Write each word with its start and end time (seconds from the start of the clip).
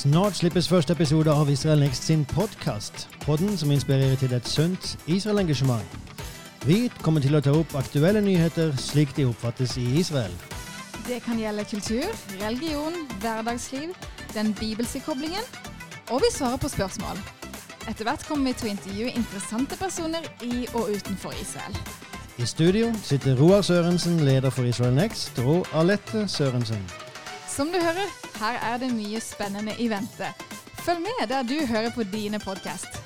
Snart 0.00 0.38
slippes 0.38 0.64
første 0.68 0.94
episode 0.96 1.28
av 1.28 1.50
Israel 1.52 1.82
Next 1.84 2.06
sin 2.08 2.22
podkast. 2.24 3.02
Podden 3.20 3.56
som 3.60 3.68
inspirerer 3.70 4.16
til 4.16 4.32
et 4.32 4.46
sunt 4.48 4.94
Israel-engasjement. 5.04 6.14
Vi 6.64 6.86
kommer 7.04 7.20
til 7.20 7.36
å 7.36 7.42
ta 7.44 7.52
opp 7.52 7.74
aktuelle 7.76 8.22
nyheter 8.24 8.72
slik 8.80 9.12
de 9.18 9.26
oppfattes 9.28 9.74
i 9.76 9.84
Israel. 10.00 10.32
Det 11.04 11.18
kan 11.26 11.36
gjelde 11.36 11.66
kultur, 11.68 12.06
religion, 12.40 12.96
hverdagsliv, 13.20 13.92
den 14.32 14.54
bibelske 14.60 15.02
koblingen, 15.04 15.44
og 16.08 16.24
vi 16.24 16.32
svarer 16.32 16.56
på 16.64 16.72
spørsmål. 16.72 17.20
Etter 17.84 18.08
hvert 18.08 18.24
kommer 18.24 18.54
vi 18.54 18.56
til 18.56 18.70
å 18.70 18.72
intervjue 18.72 19.12
interessante 19.20 19.76
personer 19.76 20.24
i 20.40 20.64
og 20.72 20.94
utenfor 20.96 21.36
Israel. 21.42 21.76
I 22.40 22.48
studio 22.48 22.88
sitter 23.04 23.36
Roar 23.36 23.60
Sørensen, 23.60 24.24
leder 24.24 24.48
for 24.48 24.64
Israel 24.64 24.96
Next, 24.96 25.44
og 25.44 25.68
Alette 25.76 26.24
Sørensen. 26.24 26.80
Som 27.50 27.72
du 27.72 27.80
hører, 27.82 28.10
her 28.38 28.58
er 28.62 28.78
det 28.78 28.92
mye 28.94 29.18
spennende 29.20 29.74
i 29.82 29.88
vente. 29.90 30.28
Følg 30.86 31.02
med 31.02 31.26
der 31.28 31.42
du 31.42 31.56
hører 31.66 31.90
på 31.90 32.06
dine 32.06 32.38
podkast. 32.38 33.00